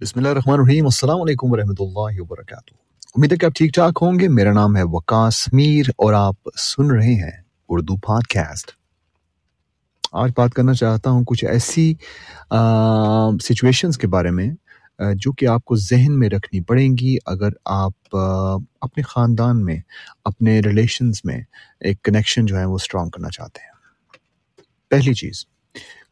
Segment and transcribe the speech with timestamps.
[0.00, 2.74] بسم اللہ الرحمن الرحیم السلام علیکم ورحمۃ اللہ وبرکاتہ۔
[3.14, 6.48] امید ہے کہ آپ ٹھیک ٹھاک ہوں گے۔ میرا نام ہے وکاس میر اور آپ
[6.58, 7.30] سن رہے ہیں
[7.68, 8.70] اردو پاڈ کاسٹ
[10.12, 11.94] آج بات کرنا چاہتا ہوں کچھ ایسی
[13.42, 14.50] سچویشنز کے بارے میں
[14.98, 19.64] آ، جو کہ آپ کو ذہن میں رکھنی پڑیں گی۔ اگر آپ آ، اپنے خاندان
[19.64, 19.76] میں
[20.24, 21.40] اپنے ریلیشنز میں
[21.80, 23.72] ایک کنیکشن جو ہے وہ اسٹرانگ کرنا چاہتے ہیں۔
[24.90, 25.44] پہلی چیز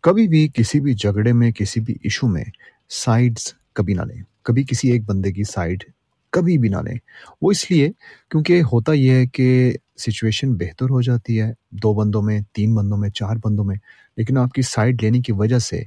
[0.00, 2.44] کبھی بھی کسی بھی جھگڑے میں کسی بھی ایشو میں
[2.88, 5.84] سائڈز کبھی نہ لیں۔ کبھی کسی ایک بندے کی سائڈ
[6.32, 6.98] کبھی بھی نہ لیں۔
[7.42, 7.90] وہ اس لیے
[8.30, 12.98] کیونکہ ہوتا یہ ہے کہ سچویشن بہتر ہو جاتی ہے۔ دو بندوں میں، تین بندوں
[12.98, 13.76] میں، چار بندوں میں۔
[14.16, 15.82] لیکن آپ کی سائڈ لینے کی وجہ سے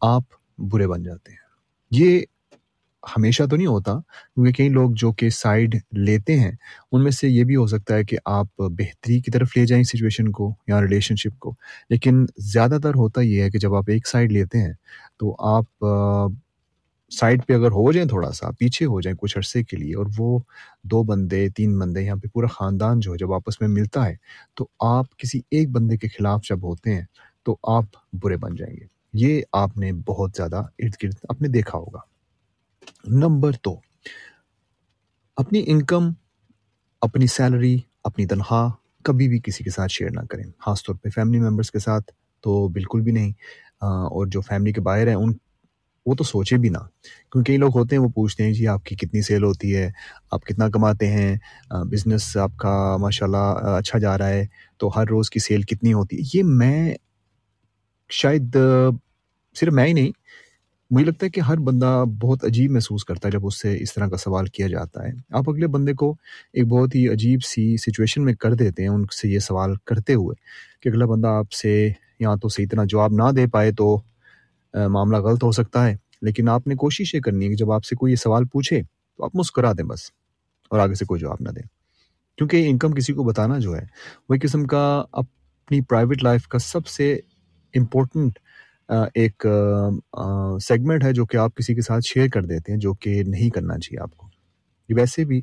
[0.00, 0.22] آپ
[0.58, 1.38] برے بن جاتے ہیں۔
[1.90, 2.20] یہ
[3.16, 6.52] ہمیشہ تو نہیں ہوتا، کیونکہ کئی لوگ جو کہ سائڈ لیتے ہیں،
[6.92, 9.84] ان میں سے یہ بھی ہو سکتا ہے کہ آپ بہتری کی طرف لے جائیں
[9.84, 11.54] سچویشن کو یا ریلیشن شپ کو۔
[11.90, 14.72] لیکن زیادہ تر ہوتا یہ ہے کہ جب آپ ایک سائڈ لیتے ہیں
[15.18, 15.84] تو آپ
[17.10, 20.06] سائڈ پہ اگر ہو جائیں تھوڑا سا، پیچھے ہو جائیں کچھ عرصے کے لیے اور
[20.18, 20.38] وہ
[20.90, 24.14] دو بندے، تین بندے یہاں پہ پورا خاندان جو ہے جب آپس میں ملتا ہے،
[24.54, 27.04] تو آپ کسی ایک بندے کے خلاف جب ہوتے ہیں،
[27.46, 27.84] تو آپ
[28.22, 32.00] برے بن جائیں گے۔ یہ آپ نے بہت زیادہ ارد گرد اپنے دیکھا ہوگا۔
[33.20, 33.74] نمبر دو،
[35.36, 36.10] اپنی انکم،
[37.02, 38.70] اپنی سیلری، اپنی تنخواہ
[39.04, 42.12] کبھی بھی کسی کے ساتھ شیئر نہ کریں۔ خاص طور پہ فیملی ممبرس کے ساتھ
[42.44, 43.32] تو بالکل بھی نہیں
[43.80, 45.32] اور جو فیملی کے باہر ہیں، ان
[46.06, 46.78] وہ تو سوچے بھی نہ۔
[47.32, 49.90] کیونکہ کئی لوگ ہوتے ہیں وہ پوچھتے ہیں جی آپ کی کتنی سیل ہوتی ہے،
[50.30, 51.36] آپ کتنا کماتے ہیں
[51.90, 54.46] بزنس آپ کا ماشاء اللہ اچھا جا رہا ہے،
[54.78, 56.94] تو ہر روز کی سیل کتنی ہوتی ہے؟ یہ میں
[58.10, 58.56] شاید
[59.56, 60.10] صرف میں ہی نہیں،
[60.90, 63.94] مجھے لگتا ہے کہ ہر بندہ بہت عجیب محسوس کرتا ہے جب اس سے اس
[63.94, 66.14] طرح کا سوال کیا جاتا ہے۔ آپ اگلے بندے کو
[66.54, 70.14] ایک بہت ہی عجیب سی سچویشن میں کر دیتے ہیں، ان سے یہ سوال کرتے
[70.14, 70.36] ہوئے
[70.80, 71.72] کہ اگلا بندہ آپ سے
[72.20, 73.96] یا تو صحیح طرح جواب نہ دے پائے تو
[74.74, 77.84] معاملہ غلط ہو سکتا ہے، لیکن آپ نے کوشش یہ کرنی ہے کہ جب آپ
[77.84, 80.10] سے کوئی یہ سوال پوچھے تو آپ مسکرا دیں بس
[80.70, 81.62] اور آگے سے کوئی جواب نہ دیں۔
[82.38, 83.84] کیونکہ انکم کسی کو بتانا جو ہے،
[84.28, 87.12] وہ ایک قسم کا اپنی پرائیویٹ لائف کا سب سے
[87.74, 88.38] امپورٹنٹ
[89.14, 89.46] ایک
[90.60, 93.50] سیگمنٹ ہے جو کہ آپ کسی کے ساتھ شیئر کر دیتے ہیں، جو کہ نہیں
[93.50, 94.28] کرنا چاہیے آپ کو۔
[94.88, 95.40] یہ ویسے بھی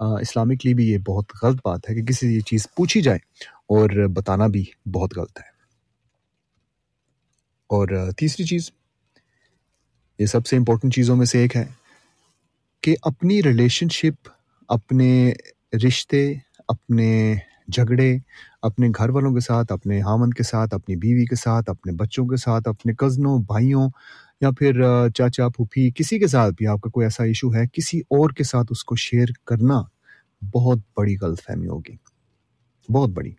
[0.00, 3.18] اسلامکلی بھی یہ بہت غلط بات ہے کہ کسی سے یہ چیز پوچھی جائے
[3.68, 5.50] اور بتانا بھی بہت غلط ہے۔
[7.72, 8.70] اور تیسری چیز،
[10.18, 11.64] یہ سب سے امپورٹنٹ چیزوں میں سے ایک ہے
[12.80, 14.28] کہ اپنی ریلیشن شپ
[14.68, 15.32] اپنے
[15.86, 16.34] رشتے،
[16.68, 17.34] اپنے
[17.68, 18.16] جھگڑے،
[18.62, 22.26] اپنے گھر والوں کے ساتھ، اپنے ہامن کے ساتھ، اپنی بیوی کے ساتھ، اپنے بچوں
[22.26, 23.88] کے ساتھ، اپنے کزنوں بھائیوں
[24.40, 24.82] یا پھر
[25.14, 28.44] چاچا، پھوپھی، کسی کے ساتھ بھی آپ کا کوئی ایسا ایشو ہے، کسی اور کے
[28.44, 29.82] ساتھ اس کو شیئر کرنا
[30.54, 31.96] بہت بڑی غلط فہمی ہوگی،
[32.88, 33.32] بہت بڑی۔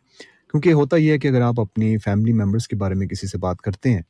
[0.54, 3.38] کیونکہ ہوتا یہ ہے کہ اگر آپ اپنی فیملی ممبرس کے بارے میں کسی سے
[3.38, 4.02] بات کرتے ہیں،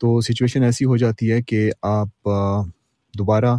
[0.00, 2.28] تو سچویشن ایسی ہو جاتی ہے کہ آپ
[3.14, 3.54] دوبارہ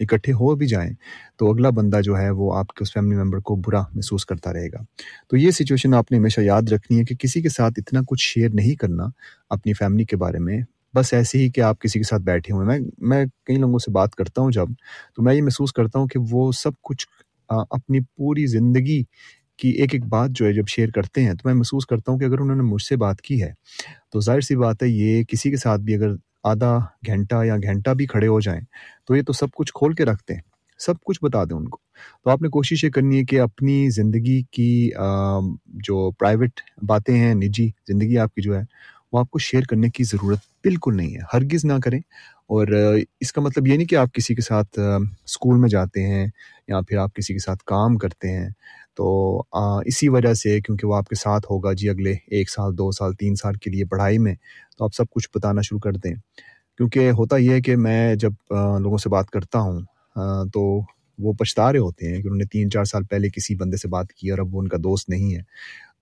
[0.00, 0.90] اکٹھے ہو بھی جائیں،
[1.36, 4.52] تو اگلا بندہ جو ہے وہ آپ کے اس فیملی ممبر کو برا محسوس کرتا
[4.52, 4.82] رہے گا۔
[5.28, 8.22] تو یہ سچویشن آپ نے ہمیشہ یاد رکھنی ہے کہ کسی کے ساتھ اتنا کچھ
[8.24, 9.06] شیئر نہیں کرنا
[9.50, 10.60] اپنی فیملی کے بارے میں۔
[10.94, 13.78] بس ایسے ہی کہ آپ کسی کے ساتھ بیٹھے ہوئے ہیں۔ میں میں کئی لوگوں
[13.78, 14.68] سے بات کرتا ہوں جب،
[15.16, 17.06] تو میں یہ محسوس کرتا ہوں کہ وہ سب کچھ
[17.48, 19.02] اپنی پوری زندگی
[19.62, 22.18] کی ایک ایک بات جو ہے جب شیئر کرتے ہیں تو میں محسوس کرتا ہوں
[22.18, 23.52] کہ اگر انہوں نے مجھ سے بات کی ہے،
[24.12, 26.08] تو ظاہر سی بات ہے یہ کسی کے ساتھ بھی اگر
[26.44, 28.60] آدھا گھنٹہ یا گھنٹہ بھی کھڑے ہو جائیں
[29.04, 30.40] تو یہ تو سب کچھ کھول کے رکھتے ہیں،
[30.78, 31.78] سب کچھ بتا دیں ان کو۔
[32.24, 34.90] تو آپ نے کوشش یہ کرنی ہے کہ اپنی زندگی کی
[35.66, 38.62] جو پرائیویٹ باتیں ہیں، نجی زندگی آپ کی جو ہے،
[39.12, 42.00] وہ آپ کو شیئر کرنے کی ضرورت بالکل نہیں ہے۔ ہرگز نہ کریں۔
[42.42, 42.66] اور
[43.20, 44.78] اس کا مطلب یہ نہیں کہ آپ کسی کے ساتھ
[45.24, 46.26] اسکول میں جاتے ہیں
[46.68, 48.48] یا پھر آپ کسی کے ساتھ کام کرتے ہیں۔
[48.96, 49.42] تو
[49.86, 53.12] اسی وجہ سے کیونکہ وہ آپ کے ساتھ ہوگا جی اگلے ایک سال، دو سال،
[53.12, 54.34] تین سال کے لیے پڑھائی میں،
[54.78, 56.14] تو آپ سب کچھ بتانا شروع کر دیں۔
[56.76, 58.32] کیونکہ ہوتا یہ ہے کہ میں جب
[58.80, 59.80] لوگوں سے بات کرتا ہوں
[60.54, 60.80] تو
[61.18, 63.88] وہ پچھتا رہے ہوتے ہیں کہ انہوں نے تین چار سال پہلے کسی بندے سے
[63.88, 65.40] بات کی اور اب وہ ان کا دوست نہیں ہے۔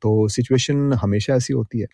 [0.01, 1.87] تو سچویشن ہمیشہ ایسی ہوتی ہے۔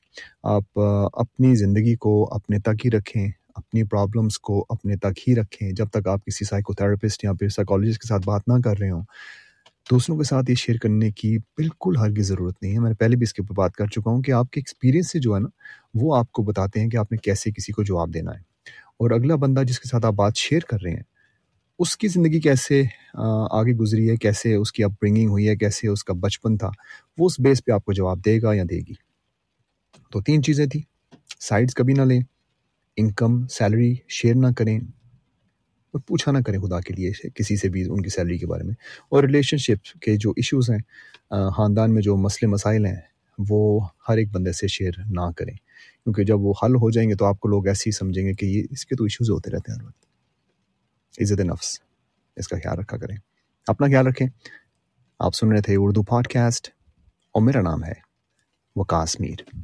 [0.42, 0.80] آپ
[1.12, 5.86] اپنی زندگی کو اپنے تک ہی رکھیں، اپنی پرابلمس کو اپنے تک ہی رکھیں۔ جب
[5.88, 9.02] تک آپ کسی سائیکو تھراپسٹ یا پھر سائیکالوجسٹ کے ساتھ بات نہ کر رہے ہوں
[9.90, 13.16] دوسروں کے ساتھ یہ شیئر کرنے کی بالکل ہرگز ضرورت نہیں ہے۔ میں نے پہلے
[13.16, 15.40] بھی اس کے اوپر بات کر چکا ہوں کہ آپ کے ایکسپیرینس سے جو ہے
[15.40, 15.48] نا،
[15.94, 18.38] وہ آپ کو بتاتے ہیں کہ آپ نے کیسے کسی کو جواب دینا ہے۔
[18.98, 21.02] اور اگلا بندہ جس کے ساتھ آپ بات شیئر کر رہے ہیں،
[21.78, 22.82] اس کی زندگی کیسے
[23.50, 26.70] آگے گزری ہے، کیسے اس کی اپ برنگنگ ہوئی ہے، کیسے اس کا بچپن تھا،
[27.18, 28.94] وہ اس بیس پہ آپ کو جواب دے گا یا دے گی۔
[30.10, 30.82] تو تین چیزیں تھیں۔
[31.40, 32.20] سائڈس کبھی نہ لیں
[32.96, 34.80] انکم سیلری شیئر نہ کریں
[35.92, 38.64] اور پوچھا نہ کریں خدا کے لیے کسی سے بھی ان کی سیلری کے بارے
[38.64, 38.74] میں۔
[39.08, 40.78] اور ریلیشن شپ کے جو ایشوز ہیں
[41.50, 43.00] خاندان میں جو مسئلے مسائل ہیں،
[43.38, 45.54] وہ ہر ایک بندے سے شیئر نہ کریں۔
[46.04, 48.32] کیونکہ جب وہ حل ہو جائیں گے تو آپ کو لوگ ایسے ہی سمجھیں گے
[48.32, 50.06] کہ یہ اس کے تو ایشوز ہوتے رہتے ہیں ہر وقت۔
[51.20, 51.80] عزت نفس،
[52.36, 53.16] اس کا خیال رکھا کریں۔
[53.66, 54.28] اپنا خیال رکھیں۔
[55.18, 56.68] آپ سن رہے تھے اردو پوڈ کاسٹ
[57.32, 57.92] اور میرا نام ہے
[58.76, 59.56] وکاس میر۔